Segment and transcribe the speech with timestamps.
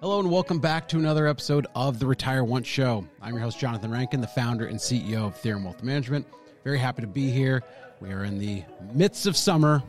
[0.00, 3.04] Hello and welcome back to another episode of the Retire Once Show.
[3.20, 6.26] I'm your host, Jonathan Rankin, the founder and CEO of Theorem Wealth Management.
[6.64, 7.62] Very happy to be here.
[8.00, 9.82] We are in the midst of summer.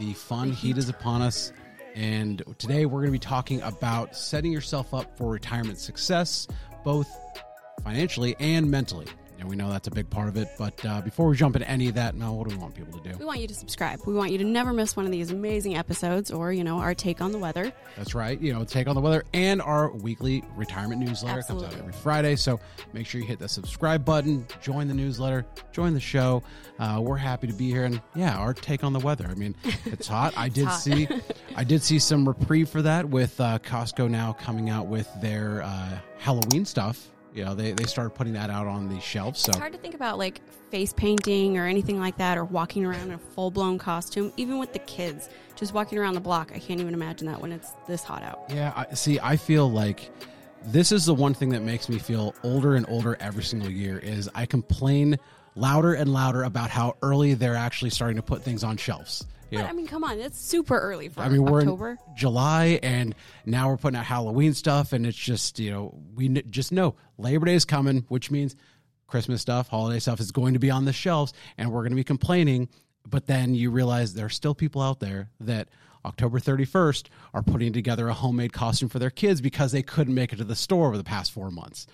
[0.00, 1.52] The fun heat is upon us.
[1.94, 6.48] And today we're going to be talking about setting yourself up for retirement success,
[6.82, 7.08] both
[7.84, 9.06] financially and mentally.
[9.38, 10.48] And we know that's a big part of it.
[10.58, 12.98] But uh, before we jump into any of that, now what do we want people
[12.98, 13.16] to do?
[13.18, 14.00] We want you to subscribe.
[14.06, 16.94] We want you to never miss one of these amazing episodes or, you know, our
[16.94, 17.72] take on the weather.
[17.96, 18.40] That's right.
[18.40, 21.68] You know, take on the weather and our weekly retirement newsletter Absolutely.
[21.68, 22.36] comes out every Friday.
[22.36, 22.60] So
[22.92, 26.42] make sure you hit the subscribe button, join the newsletter, join the show.
[26.78, 27.84] Uh, we're happy to be here.
[27.84, 29.26] And yeah, our take on the weather.
[29.28, 30.34] I mean, it's hot.
[30.36, 30.76] I did hot.
[30.76, 31.08] see,
[31.56, 35.62] I did see some reprieve for that with uh, Costco now coming out with their
[35.62, 37.10] uh, Halloween stuff.
[37.36, 39.40] You know, they, they started putting that out on the shelves.
[39.40, 40.40] So It's hard to think about like
[40.70, 44.58] face painting or anything like that or walking around in a full blown costume, even
[44.58, 45.28] with the kids.
[45.54, 46.50] Just walking around the block.
[46.54, 48.44] I can't even imagine that when it's this hot out.
[48.48, 50.10] Yeah, I, see, I feel like
[50.64, 53.98] this is the one thing that makes me feel older and older every single year
[53.98, 55.18] is I complain
[55.56, 59.26] louder and louder about how early they're actually starting to put things on shelves.
[59.50, 61.90] You But know, I mean, come on, it's super early for I mean, we're October.
[61.90, 66.28] in July, and now we're putting out Halloween stuff, and it's just you know we
[66.28, 68.54] kn- just know Labor Day is coming, which means
[69.06, 71.96] Christmas stuff, holiday stuff is going to be on the shelves, and we're going to
[71.96, 72.68] be complaining.
[73.08, 75.68] But then you realize there are still people out there that
[76.04, 80.32] October 31st are putting together a homemade costume for their kids because they couldn't make
[80.32, 81.86] it to the store over the past four months.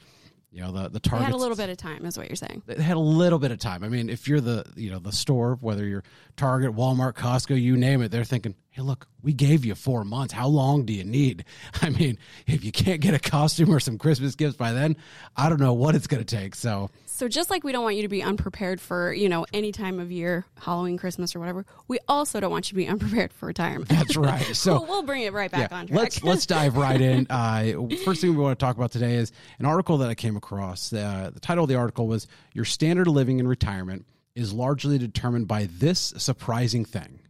[0.52, 2.62] You know, the the target had a little bit of time, is what you're saying.
[2.66, 3.82] they had a little bit of time.
[3.82, 6.04] I mean, if you're the you know the store, whether you're
[6.36, 10.34] Target, Walmart, Costco, you name it, they're thinking, "Hey, look, we gave you four months.
[10.34, 11.46] How long do you need?"
[11.82, 14.96] I mean, if you can't get a costume or some Christmas gifts by then,
[15.36, 16.54] I don't know what it's going to take.
[16.54, 16.90] So
[17.22, 20.00] So just like we don't want you to be unprepared for, you know, any time
[20.00, 23.46] of year, Halloween, Christmas, or whatever, we also don't want you to be unprepared for
[23.46, 23.88] retirement.
[23.88, 24.42] that's right.
[24.56, 26.00] So we'll, we'll bring it right back on track.
[26.00, 27.28] Let's let's dive right in.
[27.30, 30.36] Uh, first thing we want to talk about today is an article that I came
[30.36, 30.92] across.
[30.92, 34.98] Uh, the title of the article was "Your Standard of Living in Retirement is largely
[34.98, 37.20] determined by this surprising thing."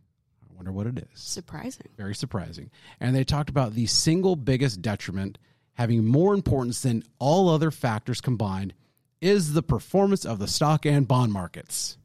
[0.43, 1.21] I wonder what it is.
[1.21, 1.89] Surprising.
[1.99, 2.71] Very surprising.
[2.99, 5.37] And they talked about the single biggest detriment
[5.75, 8.73] having more importance than all other factors combined
[9.23, 11.97] is the performance of the stock and bond markets.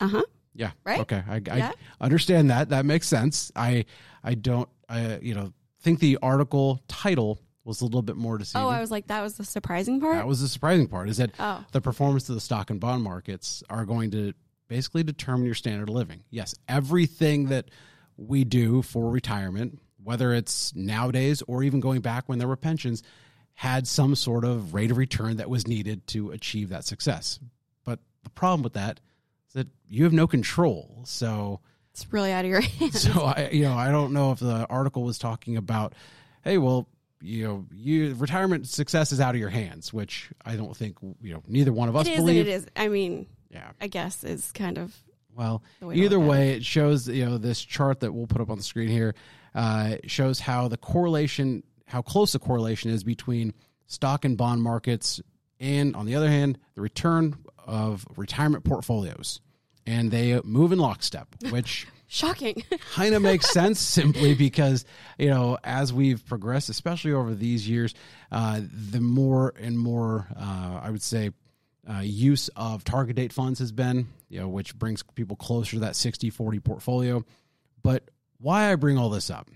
[0.00, 0.22] Uh huh.
[0.54, 0.70] Yeah.
[0.84, 1.00] Right?
[1.00, 1.22] Okay.
[1.28, 2.70] I, I understand that.
[2.70, 3.50] That makes sense.
[3.54, 3.84] I
[4.22, 8.64] I don't I you know think the article title was a little bit more deceiving.
[8.66, 10.16] Oh, I was like, that was the surprising part.
[10.16, 11.64] that was the surprising part is that Oh.
[11.72, 14.32] the performance of the stock and bond markets are going to
[14.68, 16.22] basically determine your standard of living.
[16.30, 17.70] Yes, everything that
[18.18, 23.02] we do for retirement, whether it's nowadays or even going back when there were pensions,
[23.54, 27.38] had some sort of rate of return that was needed to achieve that success.
[27.84, 29.00] But the problem with that
[29.48, 31.02] is that you have no control.
[31.04, 31.60] So
[31.92, 33.00] it's really out of your hands.
[33.02, 35.94] so I, you know, I don't know if the article was talking about,
[36.42, 36.88] hey, well,
[37.20, 41.32] you know, you retirement success is out of your hands, which I don't think you
[41.32, 42.46] know neither one of us It believe.
[42.46, 42.66] it is.
[42.76, 43.70] I mean, Yeah.
[43.80, 44.94] I guess is kind of
[45.34, 48.42] Well, The way to either way, it shows you know this chart that we'll put
[48.42, 49.14] up on the screen here
[49.54, 53.54] uh, shows how the correlation, how close the correlation is between
[53.86, 55.20] stock and bond markets,
[55.60, 57.36] and on the other hand, the return
[57.66, 59.40] of retirement portfolios,
[59.86, 61.86] and they move in lockstep, which.
[62.06, 62.62] shocking.
[62.92, 64.84] kind of makes sense simply because
[65.18, 67.94] you know as we've progressed especially over these years
[68.30, 71.30] uh, the more and more uh, i would say
[71.90, 75.80] uh, use of target date funds has been you know which brings people closer to
[75.80, 77.24] that 60 40 portfolio
[77.82, 78.04] but
[78.38, 79.48] why i bring all this up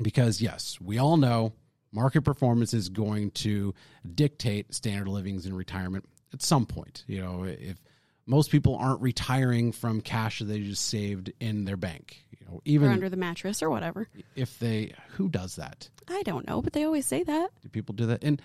[0.00, 1.52] because yes we all know
[1.92, 3.74] market performance is going to
[4.14, 7.80] dictate standard of livings in retirement at some point you know if
[8.26, 12.54] most people aren't retiring from cash that they just saved in their bank you know
[12.54, 14.08] or even under the mattress or whatever.
[14.34, 17.50] if they who does that I don't know, but they always say that.
[17.62, 18.42] do people do that and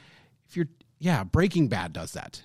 [0.47, 0.67] if you're
[0.99, 2.41] yeah breaking bad does that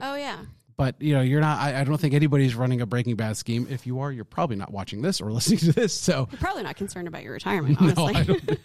[0.00, 0.40] Oh yeah.
[0.78, 3.66] But you know you're not I, I don't think anybody's running a breaking bad scheme
[3.68, 6.62] if you are you're probably not watching this or listening to this so You're probably
[6.62, 8.24] not concerned about your retirement, No, honestly.
[8.24, 8.58] Don't-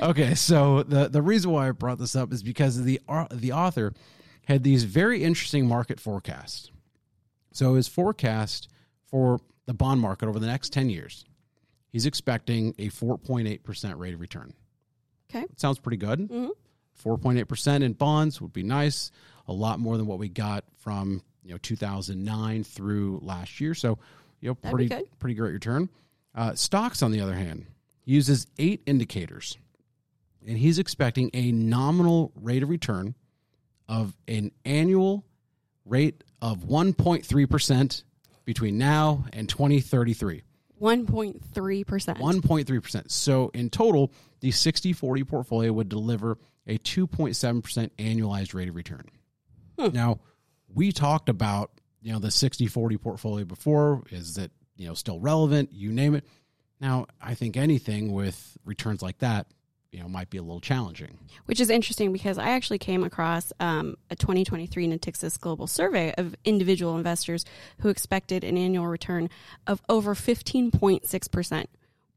[0.00, 3.52] okay, so the the reason why I brought this up is because the au- the
[3.52, 3.92] author
[4.46, 6.70] had these very interesting market forecasts.
[7.52, 8.68] So his forecast
[9.06, 11.24] for the bond market over the next 10 years,
[11.90, 14.54] he's expecting a 4.8% rate of return.
[15.30, 15.46] okay.
[15.56, 16.20] Sounds pretty good.
[16.20, 16.48] Mm-hmm.
[17.02, 19.10] 4.8% in bonds would be nice,
[19.48, 23.74] a lot more than what we got from, you know, 2009 through last year.
[23.74, 23.98] So,
[24.40, 25.88] you know, That'd pretty pretty great return.
[26.34, 27.66] Uh, stocks, on the other hand,
[28.04, 29.58] uses eight indicators,
[30.46, 33.14] and he's expecting a nominal rate of return
[33.88, 35.24] of an annual
[35.84, 38.04] rate of 1.3%
[38.44, 40.42] between now and 2033.
[40.80, 42.18] 1.3 percent.
[42.18, 43.10] 1.3%.
[43.10, 49.04] So in total, the 60 40 portfolio would deliver a 2.7% annualized rate of return.
[49.78, 50.20] Now,
[50.72, 51.70] we talked about,
[52.02, 54.02] you know, the 60 40 portfolio before.
[54.10, 55.72] Is it, you know, still relevant?
[55.72, 56.24] You name it.
[56.80, 59.46] Now, I think anything with returns like that,
[59.90, 61.18] you know, might be a little challenging.
[61.46, 66.34] which is interesting because I actually came across um, a 2023 Natixis Global Survey of
[66.44, 67.44] individual investors
[67.80, 69.28] who expected an annual return
[69.66, 71.64] of over 15.6%,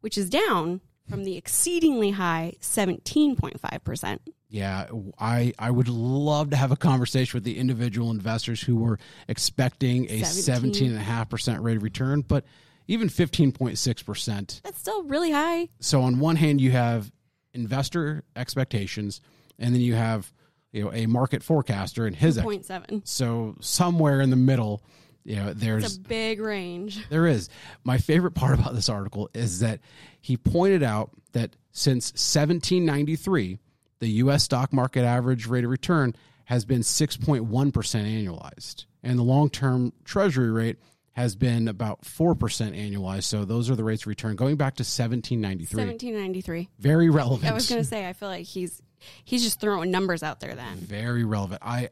[0.02, 4.20] which is down from the exceedingly high 17.5%.
[4.50, 4.86] Yeah,
[5.18, 10.10] I I would love to have a conversation with the individual investors who were expecting
[10.12, 10.96] a 17.
[10.96, 12.46] 17.5% rate of return, but
[12.88, 14.62] even 15.6%.
[14.62, 15.70] That's still really high.
[15.80, 17.12] So on one hand you have
[17.54, 19.22] investor expectations
[19.58, 20.32] and then you have
[20.72, 23.08] you know a market forecaster and his ex- 0.7.
[23.08, 24.84] so somewhere in the middle
[25.24, 27.08] you know It's there's a big range.
[27.10, 27.50] there is.
[27.84, 29.80] My favorite part about this article is that
[30.22, 33.60] he pointed out that since 1793,
[34.00, 34.44] the U.S.
[34.44, 36.16] stock market average rate of return
[36.46, 40.78] has been 6.1% annualized, and the long term treasury rate
[41.14, 43.24] has been about 4% annualized.
[43.24, 45.78] So those are the rates of return going back to 1793.
[45.86, 46.70] 1793.
[46.80, 47.52] Very relevant.
[47.52, 48.82] I was going to say, I feel like he's
[49.24, 50.78] he's just throwing numbers out there then.
[50.78, 51.62] very relevant.
[51.64, 51.90] I,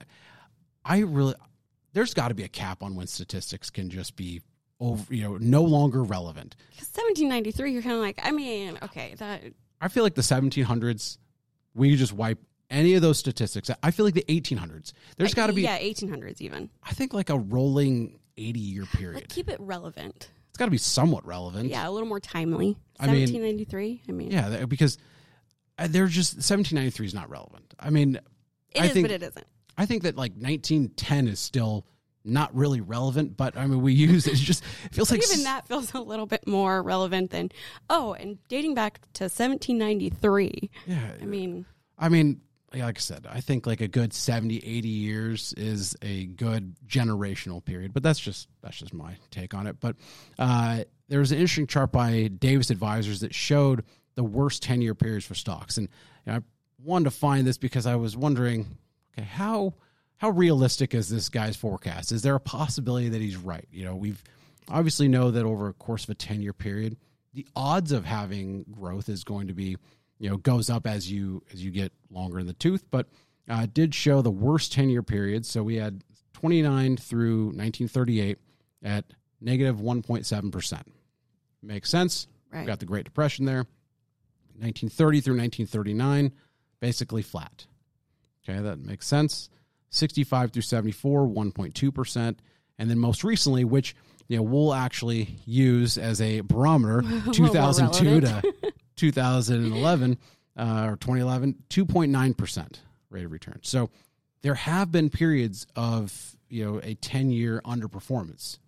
[0.84, 1.36] I really,
[1.93, 4.41] there's got to be a cap on when statistics can just be
[4.79, 6.55] over, you know, no longer relevant.
[6.77, 9.43] 1793, you're kind of like, I mean, okay, that
[9.79, 11.17] I feel like the 1700s,
[11.73, 12.39] we just wipe
[12.69, 13.69] any of those statistics.
[13.83, 16.69] I feel like the 1800s, there's got to be, yeah, 1800s even.
[16.83, 19.15] I think, like a rolling 80 year period.
[19.15, 20.29] Like keep it relevant.
[20.49, 21.69] It's got to be somewhat relevant.
[21.69, 22.75] Yeah, a little more timely.
[22.99, 24.01] I mean- 1793.
[24.07, 24.97] I mean, Yeah, because
[25.77, 27.73] uh, they're just 1793 is not relevant.
[27.79, 28.15] I mean,
[28.71, 29.45] it I is, think but it isn't.
[29.77, 31.85] I think that like 1910 is still
[32.23, 35.68] not really relevant, but I mean, we use it just it feels like Even that
[35.68, 37.50] feels a little bit more relevant than
[37.89, 40.69] oh, and dating back to 1793.
[40.85, 41.65] Yeah, I mean,
[41.97, 42.41] I mean,
[42.73, 47.63] like I said, I think like a good 70, 80 years is a good generational
[47.63, 49.79] period, but that's just that's just my take on it.
[49.79, 49.95] But
[50.39, 53.83] uh, there was an interesting chart by Davis Advisors that showed
[54.15, 55.77] the worst 10 year periods for stocks.
[55.77, 55.89] And
[56.25, 56.39] know, I
[56.81, 58.77] wanted to find this because I was wondering,
[59.18, 59.74] okay, how
[60.18, 62.12] how realistic is this guy's forecast?
[62.12, 63.68] Is there a possibility that he's right?
[63.72, 64.24] You know, we've
[64.69, 66.98] obviously know that over a course of a 10 year period,
[67.34, 69.78] the odds of having growth is going to be
[70.22, 73.08] you know goes up as you as you get longer in the tooth but
[73.50, 76.04] uh, it did show the worst 10 year period so we had
[76.34, 78.38] 29 through 1938
[78.84, 79.06] at
[79.42, 80.81] negative 1.7%
[81.63, 82.60] makes sense right.
[82.60, 83.66] We've got the great depression there
[84.60, 86.31] 1930 through 1939
[86.80, 87.66] basically flat
[88.47, 89.49] okay that makes sense.
[89.89, 92.35] 65 through 74 1.2%
[92.79, 93.95] and then most recently which
[94.27, 97.01] you know we'll actually use as a barometer
[97.33, 98.53] 2002 to
[98.95, 100.17] 2011
[100.57, 102.79] uh, or 2011 2.9%
[103.09, 103.59] rate of return.
[103.63, 103.89] So
[104.41, 108.59] there have been periods of you know a 10 year underperformance.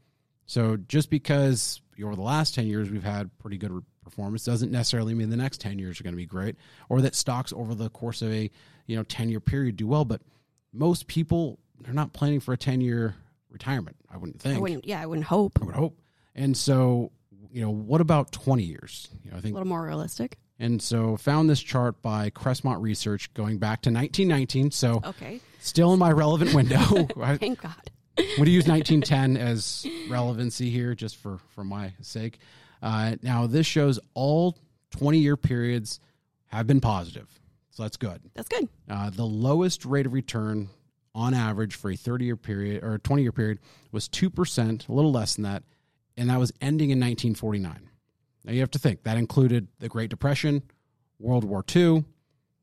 [0.45, 3.71] So just because over the last 10 years we've had pretty good
[4.03, 6.55] performance doesn't necessarily mean the next 10 years are going to be great
[6.89, 8.50] or that stocks over the course of a
[8.88, 10.21] you know 10 year period do well but
[10.73, 13.15] most people they're not planning for a 10 year
[13.50, 14.85] retirement i wouldn't think I wouldn't.
[14.85, 15.59] Yeah, I wouldn't hope.
[15.61, 16.00] I would hope
[16.35, 17.11] and so
[17.51, 20.38] you know what about 20 years you know i think a little more realistic.
[20.59, 25.39] and so found this chart by crestmont research going back to 1919 so Okay.
[25.59, 26.80] still in my relevant window
[27.21, 27.75] I, Thank God.
[28.39, 32.39] would you use 1910 as relevancy here just for for my sake
[32.83, 34.56] uh, now this shows all
[34.92, 35.99] 20 year periods
[36.47, 37.28] have been positive
[37.71, 38.68] so that's good That's good.
[38.90, 40.69] uh, the lowest rate of return
[41.16, 43.57] on average for a 30 year period or a 20 year period
[43.92, 45.63] was 2% a little less than that
[46.18, 47.90] and that was ending in 1949
[48.45, 50.61] now you have to think that included the great depression
[51.19, 52.04] world war ii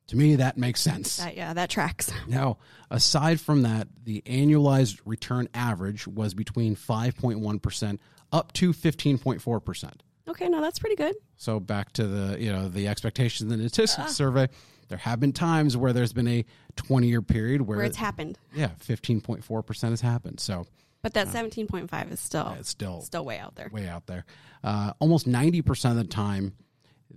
[0.08, 2.10] to me that makes sense That yeah, that tracks.
[2.26, 2.58] now,
[2.90, 7.98] aside from that, the annualized return average was between 5.1%
[8.32, 9.90] up to 15.4%.
[10.30, 11.14] Okay, no, that's pretty good.
[11.36, 14.48] So back to the, you know, the expectations in the Natixis survey,
[14.88, 16.44] there have been times where there's been a
[16.76, 20.40] 20-year period where, Where it's happened, yeah, 15.4% has happened.
[20.40, 20.66] So
[21.02, 23.70] but that 17.5 is still it's still still way out there.
[23.72, 24.24] way out there.
[24.62, 26.54] Uh, almost 90% of the time,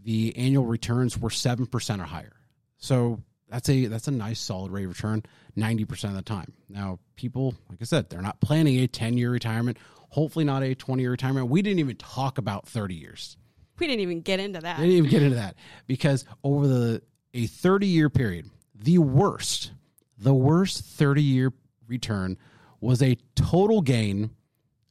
[0.04, 2.34] the annual returns were 7% or higher.
[2.78, 3.22] So
[3.54, 5.22] that's a that's a nice solid rate of return
[5.56, 6.54] 90% of the time.
[6.68, 9.78] Now, people, like I said, they're not planning a 10-year retirement,
[10.10, 11.50] hopefully not a 20-year retirement.
[11.50, 13.38] We didn't even talk about 30 years.
[13.78, 14.80] We didn't even get into that.
[14.80, 15.56] I didn't even get into that
[15.86, 17.04] because over the
[17.36, 19.72] a 30 year period, the worst,
[20.18, 21.54] the worst 30 year
[21.88, 22.40] return
[22.82, 24.32] was a total gain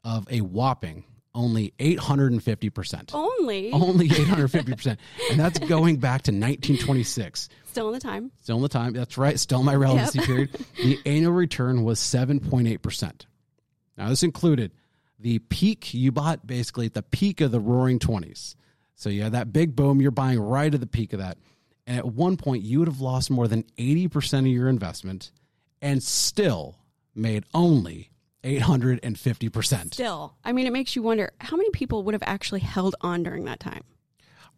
[0.05, 1.03] of a whopping
[1.35, 3.11] only 850%.
[3.15, 3.73] Only.
[3.73, 4.97] Only 850%.
[5.31, 7.49] and that's going back to 1926.
[7.65, 8.31] Still in the time.
[8.43, 8.93] Still in the time.
[8.93, 9.39] That's right.
[9.41, 10.27] Still my relevancy Yep.
[10.27, 10.51] period.
[10.77, 13.27] The annual return was 7.8%.
[13.97, 14.73] Now, this included
[15.19, 18.55] the peak you bought basically at the peak of the roaring 20s.
[18.95, 21.39] So you had that big boom, you're buying right at the peak of that.
[21.87, 25.33] And at one point, you would have lost more than 80% of your investment
[25.81, 26.79] and still
[27.15, 28.11] made only
[28.45, 29.95] 850%.
[29.95, 30.35] Still.
[30.45, 33.45] I mean, it makes you wonder how many people would have actually held on during
[33.45, 33.83] that time.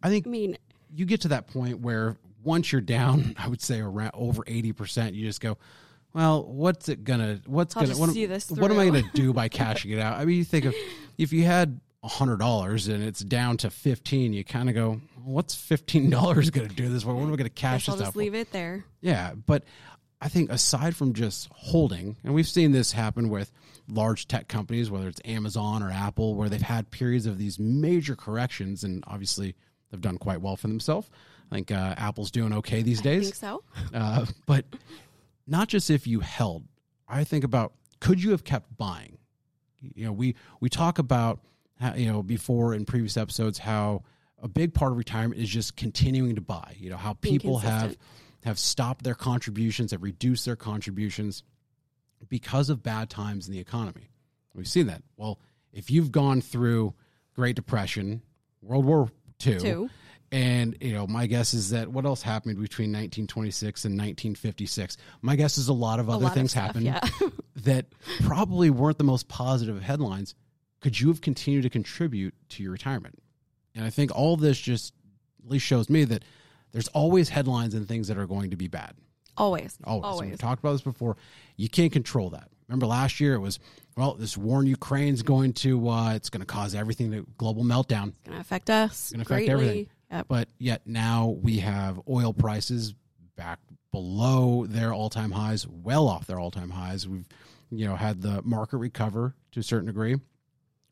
[0.03, 0.57] I think I mean,
[0.93, 5.13] you get to that point where once you're down, I would say around over 80%,
[5.13, 5.57] you just go,
[6.13, 9.49] well, what's it gonna, what's I'll gonna, what, am- what am I gonna do by
[9.49, 10.17] cashing it out?
[10.19, 10.73] I mean, you think of
[11.17, 15.01] if you had a hundred dollars and it's down to 15, you kind of go,
[15.23, 17.03] what's $15 gonna do this?
[17.03, 18.19] What am I gonna cash guess I'll this out just for?
[18.19, 18.85] leave it there.
[19.01, 19.63] Yeah, but
[20.21, 23.51] I think aside from just holding, and we've seen this happen with
[23.87, 28.15] large tech companies, whether it's Amazon or Apple, where they've had periods of these major
[28.15, 29.55] corrections, and obviously
[29.91, 31.09] they've done quite well for themselves.
[31.51, 33.23] I think uh, Apple's doing okay these I days.
[33.23, 33.63] think so.
[33.93, 34.65] Uh, but
[35.47, 36.63] not just if you held.
[37.07, 39.17] I think about could you have kept buying?
[39.79, 41.39] You know, we we talk about
[41.79, 44.03] how, you know before in previous episodes how
[44.41, 46.75] a big part of retirement is just continuing to buy.
[46.79, 47.95] You know how people have.
[48.45, 51.43] Have stopped their contributions, have reduced their contributions
[52.29, 54.09] because of bad times in the economy.
[54.53, 55.01] We've seen that.
[55.17, 55.39] Well,
[55.73, 56.93] if you've gone through
[57.35, 58.21] Great Depression,
[58.61, 59.09] World War
[59.45, 59.89] II, Two.
[60.31, 64.97] and you know, my guess is that what else happened between 1926 and 1956?
[65.21, 67.01] My guess is a lot of A other lot of things stuff, happened Yeah.
[67.57, 67.87] that
[68.21, 70.35] probably weren't the most positive headlines.
[70.81, 73.15] Could you have continued to contribute to your retirement?
[73.73, 74.93] And I think all this just
[75.43, 76.23] at least shows me that
[76.71, 78.93] there's always headlines and things that are going to be bad.
[79.37, 79.77] Always.
[79.83, 80.05] Always.
[80.05, 80.31] Always.
[80.31, 81.17] We talked about this before.
[81.57, 82.49] You can't control that.
[82.67, 83.59] Remember last year it was,
[83.95, 87.63] well, this war in Ukraine's going to, uh, it's going to cause everything to global
[87.63, 88.09] meltdown.
[88.09, 88.91] It's going to affect us.
[88.91, 89.51] It's gonna affect greatly.
[89.51, 89.87] everything.
[90.11, 90.25] Yep.
[90.27, 92.93] But yet now we have oil prices
[93.35, 93.59] back
[93.91, 97.07] below their all time highs, well off their all time highs.
[97.07, 97.27] We've,
[97.71, 100.15] you know, had the market recover to a certain degree.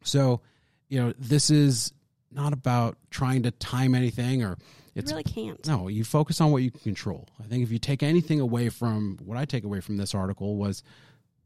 [0.04, 0.42] So,
[0.90, 1.94] you know, this is
[2.36, 4.58] not about trying to time anything or
[4.94, 5.66] You it's really can't.
[5.68, 7.28] no, you focus on what you can control.
[7.40, 10.56] I think if you take anything away from what I take away from this article
[10.58, 10.84] was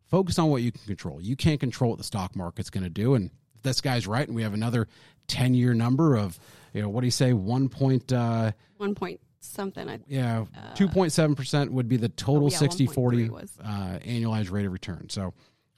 [0.10, 1.22] focus on what you can control.
[1.22, 3.16] You can't control what the stock market's going to do.
[3.16, 4.88] And if this guy's right, and we have another
[5.28, 6.40] ten year number of,
[6.74, 9.90] you know, what do you say, one point, uh, One point something.
[9.90, 13.30] I, yeah, two point seven percent would be the total Uh, oh, yeah, 60 40
[13.30, 15.10] uh, annualized rate of return.
[15.10, 15.34] So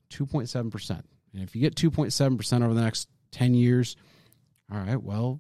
[0.10, 1.06] two point seven percent.
[1.34, 3.96] And if you get two point seven percent over the next ten years,
[4.72, 5.40] all right, well,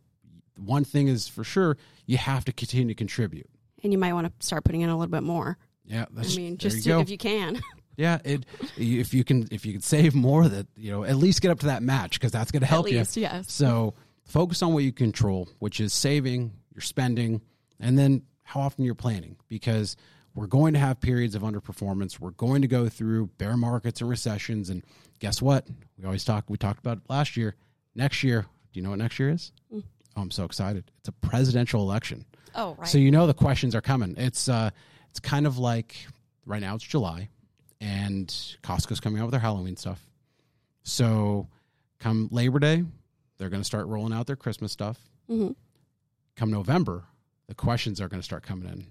[0.57, 3.49] one thing is for sure, you have to continue to contribute.
[3.83, 5.57] and you might want to start putting in a little bit more.
[5.85, 7.61] Yeah, that's, I mean, just you to, if you can.
[7.97, 8.45] yeah, it
[8.77, 11.59] if you can if you can save more, that you know at least get up
[11.59, 13.21] to that match because that's going to help At you.
[13.21, 13.51] yes.
[13.51, 13.95] So
[14.25, 17.41] focus on what you control, which is saving, your spending,
[17.79, 19.95] and then how often you're planning because
[20.35, 22.19] we're going to have periods of underperformance.
[22.19, 24.69] We're going to go through bear markets and recessions.
[24.69, 24.83] And
[25.19, 25.65] guess what?
[25.97, 27.55] We always talk, we talked about it last year.
[27.95, 29.51] Next year, do you know what next year is?
[29.73, 29.83] Mm.
[30.15, 30.91] Oh, I'm so excited.
[30.99, 32.25] It's a presidential election.
[32.55, 32.87] Oh, right.
[32.87, 34.15] So you know the questions are coming.
[34.17, 34.69] It's uh
[35.09, 35.95] it's kind of like
[36.45, 37.29] right now it's July
[37.81, 38.27] and
[38.63, 40.05] Costco's coming out with their Halloween stuff.
[40.83, 41.47] So
[41.99, 42.83] come Labor Day,
[43.37, 44.99] they're going to start rolling out their Christmas stuff.
[45.29, 45.55] Mhm.
[46.35, 47.03] Come November,
[47.47, 48.85] the questions are going to start coming in.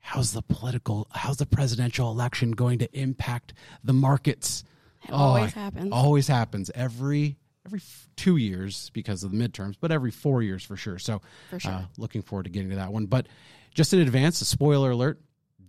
[0.00, 4.62] How's the political how's the presidential election going to impact the markets?
[5.04, 5.92] It Oh, always happens.
[5.92, 10.62] Always happens every every f- 2 years because of the midterms, but every 4 years
[10.64, 10.98] for sure.
[10.98, 11.20] So
[11.50, 11.72] For sure.
[11.72, 13.06] uh, looking forward to getting to that one.
[13.06, 13.26] But
[13.74, 15.20] just in advance, a spoiler alert: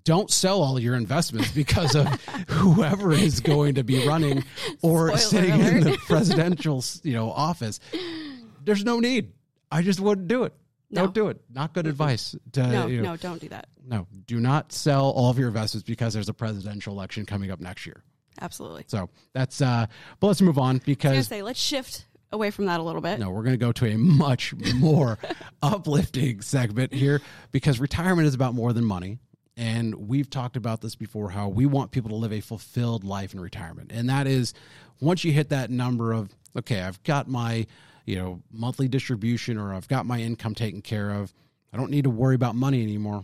[0.05, 2.07] don't sell all your investments because of
[2.49, 4.43] whoever is going to be running
[4.81, 7.79] or Spoiler sitting in the presidential, you know, office.
[8.63, 9.33] There's no need.
[9.71, 10.53] I just wouldn't do it.
[10.89, 11.01] No.
[11.03, 11.41] Don't do it.
[11.53, 12.33] Not good advice.
[12.53, 13.67] To, no, you know, no, don't do that.
[13.85, 14.07] no.
[14.25, 17.85] Do not sell all of your investments because there's a presidential election coming up next
[17.85, 18.03] year.
[18.41, 18.85] Absolutely.
[18.87, 19.61] So that's.
[19.61, 19.87] uh
[20.19, 23.19] But let's move on because say, let's shift away from that a little bit.
[23.19, 25.17] no, we're going to go to a much more
[25.61, 29.19] uplifting segment here because retirement is about more than money.
[29.55, 33.33] And we've talked about this before how we want people to live a fulfilled life
[33.33, 33.91] in retirement.
[33.91, 34.53] And that is
[35.01, 37.65] once you hit that number of, okay, I've got my,
[38.05, 41.33] you know, monthly distribution or I've got my income taken care of,
[41.73, 43.23] I don't need to worry about money anymore.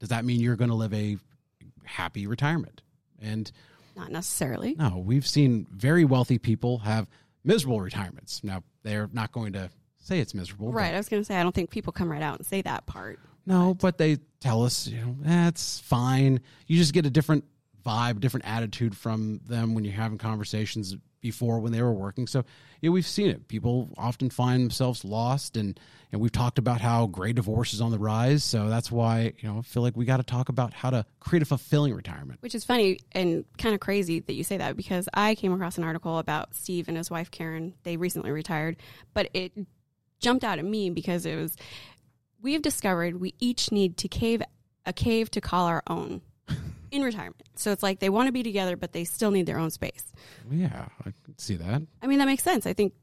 [0.00, 1.16] Does that mean you're going to live a
[1.84, 2.82] happy retirement?
[3.18, 3.50] And
[3.96, 4.74] Not necessarily.
[4.74, 7.06] no, we've seen very wealthy people have
[7.44, 8.42] miserable retirements.
[8.44, 10.68] Now, they're not going to say it's miserable.
[10.72, 10.94] but- Right.
[10.94, 12.86] I was going to say, I don't think people come right out and say that
[12.86, 13.18] part.
[13.46, 16.40] no, but they tell us, you know, eh, that's fine.
[16.66, 17.44] You just get a different
[17.84, 22.26] vibe, different attitude from them when you're having conversations before when they were working.
[22.26, 22.44] So,
[22.80, 23.48] you know, we've seen it.
[23.48, 25.78] People often find themselves lost and
[26.12, 28.42] and we've talked about how gray divorce is on the rise.
[28.42, 31.06] So that's why, you know, I feel like we got to talk about how to
[31.20, 32.42] create a fulfilling retirement.
[32.42, 35.78] Which is funny and kind of crazy that you say that because I came across
[35.78, 37.74] an article about Steve and his wife Karen.
[37.84, 38.76] They recently retired,
[39.14, 39.52] but it
[40.18, 41.56] jumped out at me because it was
[42.42, 44.42] we have discovered we each need to cave
[44.86, 46.22] a cave to call our own
[46.90, 47.42] in retirement.
[47.56, 50.12] So it's like they want to be together, but they still need their own space.
[50.50, 51.82] Yeah, I can see that.
[52.02, 52.66] I mean, that makes sense.
[52.66, 52.94] I think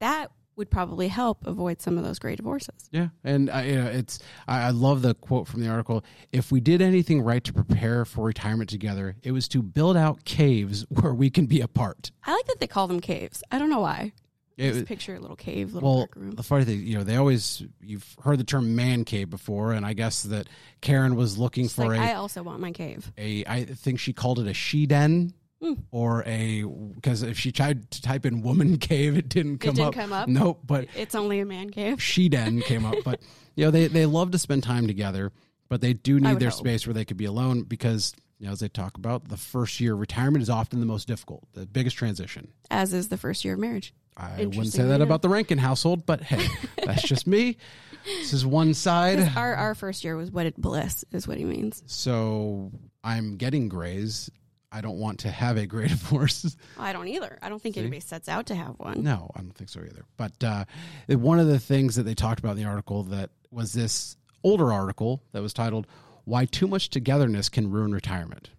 [0.00, 2.88] that would probably help avoid some of those gray divorces.
[2.90, 6.04] Yeah, and uh, you know, it's I, I love the quote from the article.
[6.32, 10.24] If we did anything right to prepare for retirement together, it was to build out
[10.24, 12.10] caves where we can be apart.
[12.24, 13.42] I like that they call them caves.
[13.50, 14.12] I don't know why.
[14.56, 16.30] It Just picture a little cave, little well, dark room.
[16.30, 19.84] the funny thing, you know, they always you've heard the term man cave before, and
[19.84, 20.48] I guess that
[20.80, 23.12] Karen was looking It's for like, a I also want my cave.
[23.18, 25.34] a I think she called it a she den.
[25.60, 25.72] Hmm.
[25.90, 29.76] Or a because if she tried to type in woman cave, it didn't come it
[29.76, 29.94] didn't up.
[29.94, 30.28] come up?
[30.28, 30.60] Nope.
[30.66, 32.02] But It's only a man cave.
[32.02, 32.96] she den came up.
[33.04, 33.20] But
[33.56, 35.32] you know, they they love to spend time together,
[35.70, 36.58] but they do need their hope.
[36.58, 39.80] space where they could be alone because you know, as they talk about, the first
[39.80, 42.48] year of retirement is often the most difficult, the biggest transition.
[42.70, 43.94] As is the first year of marriage.
[44.16, 46.46] I wouldn't say that about the Rankin household, but hey,
[46.84, 47.58] that's just me.
[48.04, 49.32] This is one side.
[49.36, 51.82] Our our first year was wedded bliss, is what he means.
[51.86, 52.72] So
[53.04, 54.30] I'm getting grays.
[54.72, 56.56] I don't want to have a gray divorce.
[56.78, 57.38] I don't either.
[57.42, 57.80] I don't think See?
[57.80, 59.02] anybody sets out to have one.
[59.02, 60.04] No, I don't think so either.
[60.16, 60.64] But uh,
[61.08, 64.72] one of the things that they talked about in the article that was this older
[64.72, 65.86] article that was titled
[66.26, 68.50] "Why Too Much Togetherness Can Ruin Retirement,"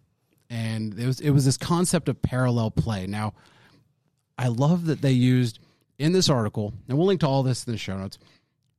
[0.49, 3.05] and it was it was this concept of parallel play.
[3.05, 3.35] Now,
[4.39, 5.59] I love that they used
[5.99, 8.17] in this article, and we'll link to all this in the show notes.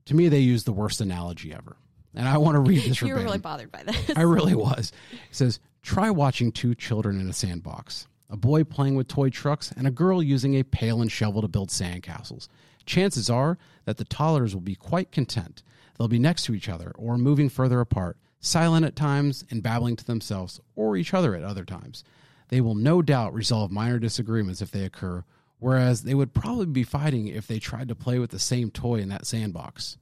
[0.07, 1.77] To me, they used the worst analogy ever,
[2.17, 3.01] and I want to read this.
[3.03, 4.11] You were really bothered by this.
[4.17, 4.91] I really was.
[5.13, 9.73] It says, try watching two children in a sandbox a boy playing with toy trucks
[9.77, 12.49] and a girl using a pail and shovel to build sandcastles.
[12.85, 15.63] Chances are that the toddlers will be quite content.
[15.97, 19.97] They'll be next to each other or moving further apart, silent at times and babbling
[19.97, 22.05] to themselves or each other at other times.
[22.49, 25.25] They will no doubt resolve minor disagreements if they occur,
[25.59, 28.97] whereas they would probably be fighting if they tried to play with the same toy
[29.01, 29.99] in that sandbox.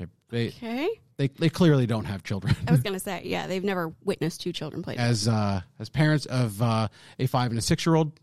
[0.00, 0.88] Okay, They, okay.
[1.18, 2.56] they, they clearly don't have children.
[2.66, 4.96] I was gonna say, yeah, they've never witnessed two children play.
[4.96, 8.18] as uh, as parents of uh, a five and a six year old,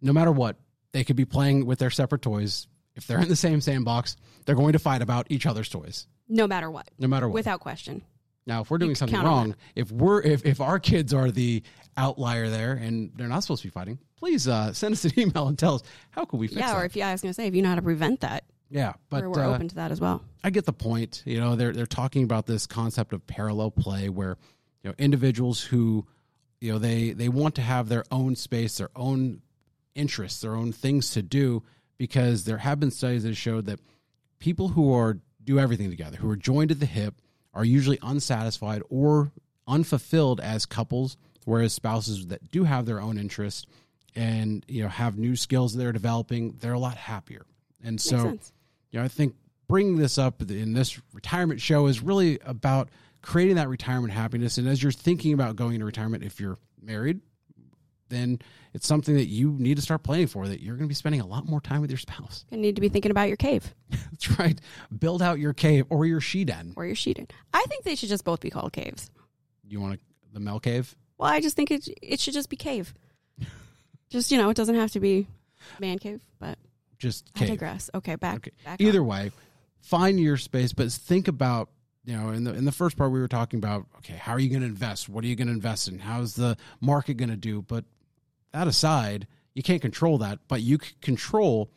[0.00, 0.56] no matter what,
[0.92, 2.66] they could be playing with their separate toys.
[2.96, 6.46] If they're in the same sandbox, they're going to fight about each other's toys, No
[6.46, 6.88] matter what.
[6.98, 7.34] no matter what.
[7.34, 8.02] Without question.
[8.46, 11.62] Now, if we're doing something wrong, if we're if, if our kids are the
[11.96, 15.48] outlier there and they're not supposed to be fighting, please uh, send us an email
[15.48, 16.82] and tell us how could we fix yeah, that.
[16.82, 18.94] or if you I was gonna say if you know how to prevent that, yeah,
[19.08, 20.22] but we're, we're uh, open to that as well.
[20.42, 21.22] I get the point.
[21.24, 24.36] You know, they're they're talking about this concept of parallel play where
[24.82, 26.06] you know individuals who
[26.60, 29.40] you know they they want to have their own space, their own
[29.94, 31.62] interests, their own things to do
[31.96, 33.80] because there have been studies that showed that
[34.38, 37.14] people who are do everything together, who are joined at the hip,
[37.54, 39.32] are usually unsatisfied or
[39.66, 43.66] unfulfilled as couples, whereas spouses that do have their own interests
[44.14, 47.46] and you know have new skills that they're developing, they're a lot happier.
[47.82, 48.38] And so
[48.90, 49.34] you know, I think
[49.68, 52.90] bringing this up in this retirement show is really about
[53.22, 54.58] creating that retirement happiness.
[54.58, 57.20] And as you're thinking about going into retirement, if you're married,
[58.08, 58.38] then
[58.72, 60.46] it's something that you need to start planning for.
[60.48, 62.44] That you're going to be spending a lot more time with your spouse.
[62.50, 64.60] You need to be thinking about your cave That's right.
[64.96, 66.74] Build out your cave or your she den.
[66.76, 67.28] or your she den.
[67.52, 69.10] I think they should just both be called caves.
[69.66, 70.00] You want to,
[70.32, 70.94] the Mel cave?
[71.18, 72.92] Well, I just think it it should just be cave.
[74.10, 75.26] Just you know, it doesn't have to be
[75.80, 76.58] man cave, but
[76.98, 77.48] Just I cave.
[77.48, 77.90] digress.
[77.94, 78.36] Okay, back.
[78.36, 78.50] Okay.
[78.64, 79.06] back Either on.
[79.06, 79.30] way,
[79.80, 81.68] find your space, but think about
[82.04, 84.38] you know in the in the first part we were talking about okay, how are
[84.38, 85.08] you going to invest?
[85.08, 85.98] What are you going to invest in?
[85.98, 87.62] How's the market going to do?
[87.62, 87.84] But
[88.54, 91.70] that aside, you can't control that, but you can control.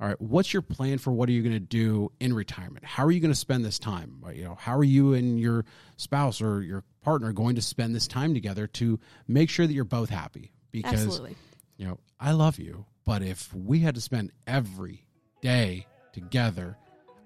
[0.00, 2.84] All right, what's your plan for what are you going to do in retirement?
[2.84, 4.22] How are you going to spend this time?
[4.34, 5.64] You know, how are you and your
[5.96, 9.84] spouse or your partner going to spend this time together to make sure that you're
[9.84, 10.50] both happy?
[10.72, 11.36] Because Absolutely.
[11.76, 15.06] you know, I love you, but if we had to spend every
[15.40, 16.76] day together,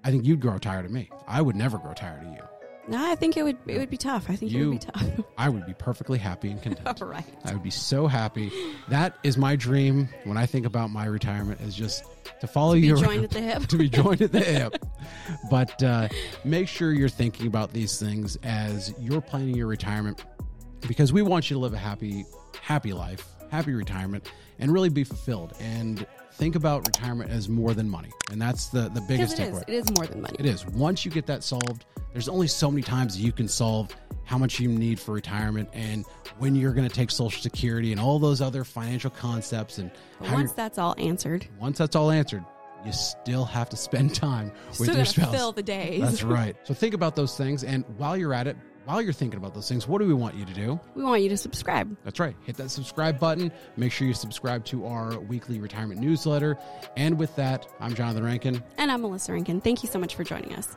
[0.03, 1.09] I think you'd grow tired of me.
[1.27, 2.43] I would never grow tired of you.
[2.89, 4.29] No, I think it would it would be tough.
[4.29, 5.03] I think it would be tough.
[5.37, 7.01] I would be perfectly happy and content.
[7.01, 7.23] All right.
[7.45, 8.51] I would be so happy.
[8.89, 12.03] That is my dream when I think about my retirement is just
[12.41, 13.63] to follow Be you around- joined at the hip.
[13.67, 14.77] to be joined at the hip.
[15.49, 16.07] But uh,
[16.43, 20.23] make sure you're thinking about these things as you're planning your retirement
[20.87, 22.25] because we want you to live a happy,
[22.61, 23.27] happy life.
[23.51, 25.53] happy retirement, and really be fulfilled.
[25.59, 26.05] And
[26.39, 28.11] think about retirement as more than money.
[28.31, 29.49] And that's the, the biggest it is.
[29.49, 29.63] takeaway.
[29.67, 30.35] It is more than money.
[30.39, 30.65] It is.
[30.67, 34.57] Once you get that solved, there's only so many times you can solve how much
[34.59, 36.05] you need for retirement and
[36.37, 39.79] when you're going to take Social Security and all those other financial concepts.
[39.79, 39.91] And
[40.23, 42.45] how once that's all answered, once that's all answered,
[42.85, 45.35] you still have to spend time with still your spouse.
[45.35, 46.01] fill the days.
[46.01, 46.55] That's right.
[46.63, 47.65] So think about those things.
[47.65, 48.55] And while you're at it,
[48.89, 50.79] while you're thinking about those things, what do we want you to do?
[50.95, 51.95] We want you to subscribe.
[52.03, 52.35] That's right.
[52.45, 53.51] Hit that subscribe button.
[53.77, 56.57] Make sure you subscribe to our weekly retirement newsletter.
[56.97, 58.63] And with that, I'm Jonathan Rankin.
[58.79, 59.61] And I'm Melissa Rankin.
[59.61, 60.75] Thank you so much for joining us.